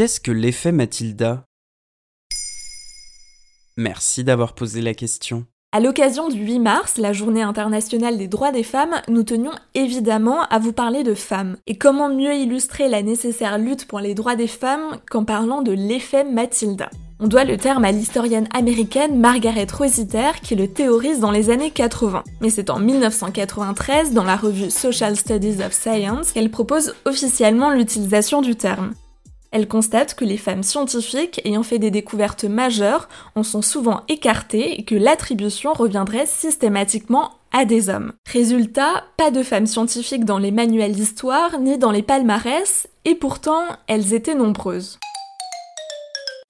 Qu'est-ce 0.00 0.18
que 0.18 0.32
l'effet 0.32 0.72
Mathilda? 0.72 1.44
Merci 3.76 4.24
d'avoir 4.24 4.54
posé 4.54 4.80
la 4.80 4.94
question. 4.94 5.44
À 5.72 5.80
l'occasion 5.80 6.30
du 6.30 6.38
8 6.38 6.58
mars, 6.58 6.96
la 6.96 7.12
journée 7.12 7.42
internationale 7.42 8.16
des 8.16 8.26
droits 8.26 8.50
des 8.50 8.62
femmes, 8.62 8.94
nous 9.08 9.24
tenions 9.24 9.52
évidemment 9.74 10.44
à 10.44 10.58
vous 10.58 10.72
parler 10.72 11.02
de 11.02 11.12
femmes. 11.12 11.58
Et 11.66 11.76
comment 11.76 12.08
mieux 12.08 12.32
illustrer 12.32 12.88
la 12.88 13.02
nécessaire 13.02 13.58
lutte 13.58 13.86
pour 13.86 14.00
les 14.00 14.14
droits 14.14 14.36
des 14.36 14.46
femmes 14.46 14.96
qu'en 15.10 15.26
parlant 15.26 15.60
de 15.60 15.72
l'effet 15.72 16.24
Mathilda? 16.24 16.88
On 17.18 17.28
doit 17.28 17.44
le 17.44 17.58
terme 17.58 17.84
à 17.84 17.92
l'historienne 17.92 18.48
américaine 18.54 19.20
Margaret 19.20 19.66
Rossiter 19.70 20.30
qui 20.42 20.54
le 20.54 20.66
théorise 20.66 21.20
dans 21.20 21.30
les 21.30 21.50
années 21.50 21.72
80. 21.72 22.24
Mais 22.40 22.48
c'est 22.48 22.70
en 22.70 22.78
1993, 22.78 24.14
dans 24.14 24.24
la 24.24 24.36
revue 24.36 24.70
Social 24.70 25.14
Studies 25.14 25.62
of 25.62 25.74
Science, 25.74 26.32
qu'elle 26.32 26.50
propose 26.50 26.94
officiellement 27.04 27.68
l'utilisation 27.68 28.40
du 28.40 28.56
terme. 28.56 28.94
Elle 29.52 29.66
constate 29.66 30.14
que 30.14 30.24
les 30.24 30.36
femmes 30.36 30.62
scientifiques 30.62 31.40
ayant 31.44 31.62
fait 31.62 31.78
des 31.78 31.90
découvertes 31.90 32.44
majeures 32.44 33.08
en 33.34 33.42
sont 33.42 33.62
souvent 33.62 34.02
écartées 34.08 34.78
et 34.78 34.84
que 34.84 34.94
l'attribution 34.94 35.72
reviendrait 35.72 36.26
systématiquement 36.26 37.32
à 37.52 37.64
des 37.64 37.88
hommes. 37.88 38.12
Résultat, 38.26 39.04
pas 39.16 39.30
de 39.30 39.42
femmes 39.42 39.66
scientifiques 39.66 40.24
dans 40.24 40.38
les 40.38 40.52
manuels 40.52 40.92
d'histoire 40.92 41.58
ni 41.58 41.78
dans 41.78 41.90
les 41.90 42.02
palmarès, 42.02 42.86
et 43.04 43.14
pourtant 43.14 43.62
elles 43.88 44.14
étaient 44.14 44.34
nombreuses. 44.34 44.98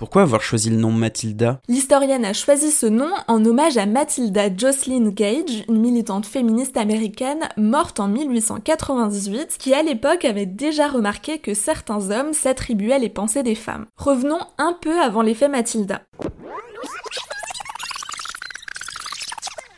Pourquoi 0.00 0.22
avoir 0.22 0.40
choisi 0.40 0.70
le 0.70 0.76
nom 0.76 0.92
Mathilda? 0.92 1.60
L'historienne 1.68 2.24
a 2.24 2.32
choisi 2.32 2.70
ce 2.70 2.86
nom 2.86 3.10
en 3.28 3.44
hommage 3.44 3.76
à 3.76 3.84
Mathilda 3.84 4.48
Jocelyn 4.56 5.10
Gage, 5.10 5.66
une 5.68 5.78
militante 5.78 6.24
féministe 6.24 6.78
américaine 6.78 7.50
morte 7.58 8.00
en 8.00 8.08
1898, 8.08 9.58
qui 9.58 9.74
à 9.74 9.82
l'époque 9.82 10.24
avait 10.24 10.46
déjà 10.46 10.88
remarqué 10.88 11.38
que 11.38 11.52
certains 11.52 12.10
hommes 12.10 12.32
s'attribuaient 12.32 12.98
les 12.98 13.10
pensées 13.10 13.42
des 13.42 13.54
femmes. 13.54 13.84
Revenons 13.98 14.40
un 14.56 14.72
peu 14.72 14.98
avant 14.98 15.20
l'effet 15.20 15.48
Mathilda. 15.48 16.00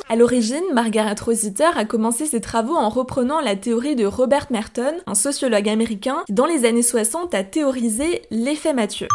À 0.08 0.14
l'origine, 0.14 0.62
Margaret 0.72 1.16
Rossiter 1.20 1.70
a 1.74 1.84
commencé 1.84 2.26
ses 2.26 2.40
travaux 2.40 2.76
en 2.76 2.90
reprenant 2.90 3.40
la 3.40 3.56
théorie 3.56 3.96
de 3.96 4.06
Robert 4.06 4.46
Merton, 4.50 4.94
un 5.08 5.16
sociologue 5.16 5.68
américain 5.68 6.22
qui 6.26 6.32
dans 6.32 6.46
les 6.46 6.64
années 6.64 6.82
60 6.82 7.34
a 7.34 7.42
théorisé 7.42 8.22
l'effet 8.30 8.72
Mathieu. 8.72 9.08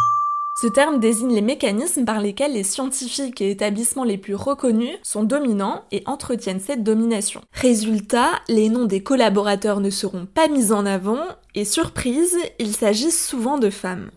Ce 0.60 0.66
terme 0.66 0.98
désigne 0.98 1.32
les 1.32 1.40
mécanismes 1.40 2.04
par 2.04 2.20
lesquels 2.20 2.52
les 2.52 2.64
scientifiques 2.64 3.40
et 3.40 3.52
établissements 3.52 4.02
les 4.02 4.18
plus 4.18 4.34
reconnus 4.34 4.98
sont 5.04 5.22
dominants 5.22 5.84
et 5.92 6.02
entretiennent 6.04 6.58
cette 6.58 6.82
domination. 6.82 7.42
Résultat, 7.52 8.30
les 8.48 8.68
noms 8.68 8.86
des 8.86 9.00
collaborateurs 9.00 9.78
ne 9.78 9.90
seront 9.90 10.26
pas 10.26 10.48
mis 10.48 10.72
en 10.72 10.84
avant 10.84 11.22
et 11.54 11.64
surprise, 11.64 12.36
il 12.58 12.74
s'agit 12.74 13.12
souvent 13.12 13.58
de 13.58 13.70
femmes. 13.70 14.10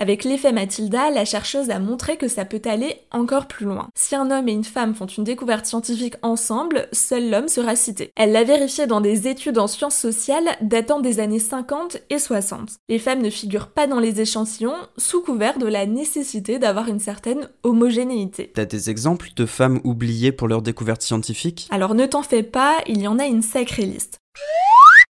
Avec 0.00 0.22
l'effet 0.22 0.52
Mathilda, 0.52 1.10
la 1.10 1.24
chercheuse 1.24 1.70
a 1.70 1.80
montré 1.80 2.16
que 2.16 2.28
ça 2.28 2.44
peut 2.44 2.62
aller 2.64 3.00
encore 3.10 3.48
plus 3.48 3.66
loin. 3.66 3.88
Si 3.96 4.14
un 4.14 4.30
homme 4.30 4.48
et 4.48 4.52
une 4.52 4.62
femme 4.62 4.94
font 4.94 5.06
une 5.06 5.24
découverte 5.24 5.66
scientifique 5.66 6.14
ensemble, 6.22 6.86
seul 6.92 7.28
l'homme 7.28 7.48
sera 7.48 7.74
cité. 7.74 8.12
Elle 8.14 8.30
l'a 8.30 8.44
vérifié 8.44 8.86
dans 8.86 9.00
des 9.00 9.26
études 9.26 9.58
en 9.58 9.66
sciences 9.66 9.96
sociales 9.96 10.56
datant 10.60 11.00
des 11.00 11.18
années 11.18 11.40
50 11.40 11.98
et 12.10 12.20
60. 12.20 12.76
Les 12.88 13.00
femmes 13.00 13.22
ne 13.22 13.30
figurent 13.30 13.72
pas 13.72 13.88
dans 13.88 13.98
les 13.98 14.20
échantillons 14.20 14.76
sous 14.96 15.20
couvert 15.20 15.58
de 15.58 15.66
la 15.66 15.84
nécessité 15.84 16.60
d'avoir 16.60 16.86
une 16.86 17.00
certaine 17.00 17.48
homogénéité. 17.64 18.52
T'as 18.54 18.66
des 18.66 18.90
exemples 18.90 19.30
de 19.34 19.46
femmes 19.46 19.80
oubliées 19.82 20.30
pour 20.30 20.46
leur 20.46 20.62
découverte 20.62 21.02
scientifique 21.02 21.66
Alors 21.72 21.96
ne 21.96 22.06
t'en 22.06 22.22
fais 22.22 22.44
pas, 22.44 22.76
il 22.86 23.02
y 23.02 23.08
en 23.08 23.18
a 23.18 23.26
une 23.26 23.42
sacrée 23.42 23.86
liste. 23.86 24.18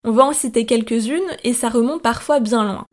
On 0.03 0.11
va 0.11 0.25
en 0.25 0.33
citer 0.33 0.67
quelques-unes 0.67 1.21
et 1.45 1.53
ça 1.53 1.69
remonte 1.69 2.03
parfois 2.03 2.41
bien 2.41 2.65
loin. 2.65 2.85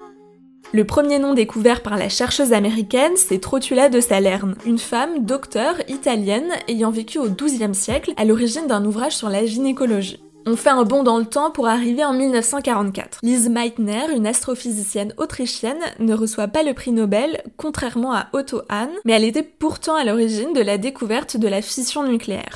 Le 0.72 0.84
premier 0.84 1.18
nom 1.18 1.34
découvert 1.34 1.82
par 1.82 1.98
la 1.98 2.10
chercheuse 2.10 2.54
américaine, 2.54 3.14
c'est 3.16 3.40
Trotula 3.40 3.90
de 3.90 4.00
Salerne, 4.00 4.54
une 4.68 4.78
femme 4.78 5.26
docteur 5.26 5.74
italienne 5.88 6.52
ayant 6.68 6.92
vécu 6.92 7.18
au 7.18 7.28
XIIe 7.28 7.74
siècle 7.74 8.14
à 8.18 8.26
l'origine 8.26 8.68
d'un 8.68 8.86
ouvrage 8.86 9.16
sur 9.16 9.30
la 9.30 9.48
gynécologie. 9.48 10.24
On 10.46 10.56
fait 10.56 10.70
un 10.70 10.84
bond 10.84 11.02
dans 11.02 11.18
le 11.18 11.26
temps 11.26 11.50
pour 11.50 11.68
arriver 11.68 12.06
en 12.06 12.14
1944. 12.14 13.18
Lise 13.24 13.50
Meitner, 13.50 14.14
une 14.16 14.28
astrophysicienne 14.28 15.14
autrichienne, 15.18 15.82
ne 15.98 16.14
reçoit 16.14 16.48
pas 16.48 16.62
le 16.62 16.76
prix 16.76 16.92
Nobel, 16.92 17.42
contrairement 17.58 18.14
à 18.14 18.28
Otto 18.34 18.62
Hahn, 18.70 18.90
mais 19.06 19.14
elle 19.14 19.24
était 19.26 19.42
pourtant 19.42 19.96
à 19.96 20.04
l'origine 20.04 20.54
de 20.54 20.62
la 20.62 20.78
découverte 20.78 21.36
de 21.36 21.48
la 21.48 21.64
fission 21.64 22.04
nucléaire. 22.08 22.56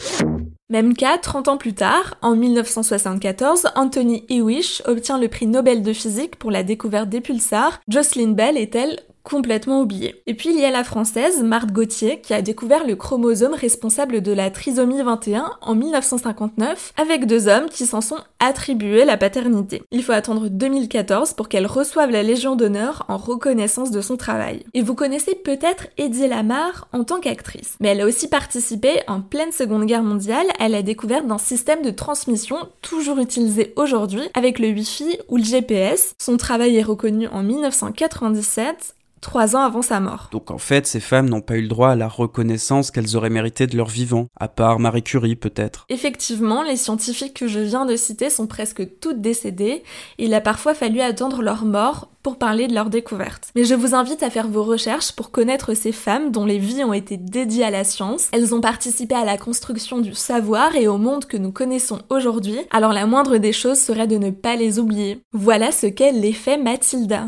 Même 0.73 0.95
cas, 0.95 1.19
30 1.19 1.49
ans 1.49 1.57
plus 1.57 1.75
tard, 1.75 2.15
en 2.23 2.35
1974, 2.35 3.67
Anthony 3.75 4.25
Hewish 4.27 4.81
obtient 4.87 5.19
le 5.19 5.27
prix 5.27 5.45
Nobel 5.45 5.83
de 5.83 5.93
physique 5.93 6.37
pour 6.37 6.49
la 6.49 6.63
découverte 6.63 7.09
des 7.09 7.21
pulsars. 7.21 7.79
Jocelyn 7.87 8.31
Bell 8.31 8.57
est 8.57 8.73
elle 8.73 8.99
complètement 9.23 9.81
oubliée. 9.81 10.21
Et 10.27 10.33
puis 10.33 10.49
il 10.49 10.59
y 10.59 10.65
a 10.65 10.71
la 10.71 10.83
française 10.83 11.43
Marthe 11.43 11.71
Gauthier 11.71 12.21
qui 12.21 12.33
a 12.33 12.41
découvert 12.41 12.85
le 12.85 12.95
chromosome 12.95 13.53
responsable 13.53 14.21
de 14.21 14.31
la 14.31 14.51
trisomie 14.51 15.01
21 15.01 15.51
en 15.61 15.75
1959 15.75 16.93
avec 17.01 17.25
deux 17.25 17.47
hommes 17.47 17.69
qui 17.69 17.85
s'en 17.85 18.01
sont 18.01 18.19
attribués 18.39 19.05
la 19.05 19.17
paternité. 19.17 19.81
Il 19.91 20.03
faut 20.03 20.11
attendre 20.11 20.49
2014 20.49 21.33
pour 21.33 21.49
qu'elle 21.49 21.65
reçoive 21.65 22.11
la 22.11 22.23
Légion 22.23 22.55
d'honneur 22.55 23.05
en 23.07 23.17
reconnaissance 23.17 23.91
de 23.91 24.01
son 24.01 24.17
travail. 24.17 24.65
Et 24.73 24.81
vous 24.81 24.95
connaissez 24.95 25.35
peut-être 25.35 25.87
Eddie 25.97 26.27
Lamar 26.27 26.87
en 26.91 27.03
tant 27.03 27.19
qu'actrice, 27.19 27.77
mais 27.79 27.89
elle 27.89 28.01
a 28.01 28.05
aussi 28.05 28.27
participé 28.27 29.01
en 29.07 29.21
pleine 29.21 29.51
Seconde 29.51 29.85
Guerre 29.85 30.03
mondiale 30.03 30.47
à 30.59 30.67
la 30.67 30.81
découverte 30.81 31.27
d'un 31.27 31.37
système 31.37 31.81
de 31.81 31.91
transmission 31.91 32.57
toujours 32.81 33.19
utilisé 33.19 33.73
aujourd'hui 33.75 34.23
avec 34.33 34.59
le 34.59 34.67
Wi-Fi 34.67 35.19
ou 35.29 35.37
le 35.37 35.43
GPS. 35.43 36.13
Son 36.19 36.37
travail 36.37 36.75
est 36.75 36.83
reconnu 36.83 37.27
en 37.27 37.43
1997 37.43 38.95
trois 39.23 39.55
ans 39.55 39.61
avant 39.61 39.81
sa 39.81 39.99
mort. 39.99 40.29
Donc 40.31 40.51
en 40.51 40.59
fait, 40.59 40.85
ces 40.85 40.99
femmes 40.99 41.29
n'ont 41.29 41.41
pas 41.41 41.55
eu 41.55 41.61
le 41.61 41.67
droit 41.67 41.89
à 41.89 41.95
la 41.95 42.07
reconnaissance 42.07 42.91
qu'elles 42.91 43.15
auraient 43.15 43.31
mérité 43.31 43.65
de 43.65 43.75
leur 43.75 43.87
vivant, 43.87 44.27
à 44.39 44.47
part 44.47 44.77
Marie 44.77 45.01
Curie 45.01 45.35
peut-être. 45.35 45.85
Effectivement, 45.89 46.61
les 46.61 46.75
scientifiques 46.75 47.33
que 47.33 47.47
je 47.47 47.59
viens 47.59 47.85
de 47.85 47.95
citer 47.95 48.29
sont 48.29 48.45
presque 48.45 48.99
toutes 48.99 49.21
décédées, 49.21 49.83
et 50.19 50.25
il 50.25 50.33
a 50.33 50.41
parfois 50.41 50.75
fallu 50.75 51.01
attendre 51.01 51.41
leur 51.41 51.65
mort 51.65 52.09
pour 52.21 52.37
parler 52.37 52.67
de 52.67 52.73
leur 52.73 52.89
découverte. 52.89 53.49
Mais 53.55 53.65
je 53.65 53.75
vous 53.75 53.95
invite 53.95 54.23
à 54.23 54.29
faire 54.29 54.47
vos 54.47 54.63
recherches 54.63 55.11
pour 55.11 55.31
connaître 55.31 55.73
ces 55.73 55.91
femmes 55.91 56.31
dont 56.31 56.45
les 56.45 56.57
vies 56.57 56.83
ont 56.83 56.93
été 56.93 57.17
dédiées 57.17 57.65
à 57.65 57.69
la 57.69 57.83
science. 57.83 58.27
Elles 58.31 58.55
ont 58.55 58.61
participé 58.61 59.15
à 59.15 59.25
la 59.25 59.37
construction 59.37 59.99
du 59.99 60.13
savoir 60.13 60.75
et 60.75 60.87
au 60.87 60.97
monde 60.97 61.25
que 61.25 61.37
nous 61.37 61.51
connaissons 61.51 61.99
aujourd'hui, 62.09 62.59
alors 62.71 62.93
la 62.93 63.05
moindre 63.05 63.37
des 63.37 63.53
choses 63.53 63.79
serait 63.79 64.07
de 64.07 64.17
ne 64.17 64.31
pas 64.31 64.55
les 64.55 64.79
oublier. 64.79 65.21
Voilà 65.33 65.71
ce 65.71 65.87
qu'est 65.87 66.11
l'effet 66.11 66.57
Mathilda. 66.57 67.27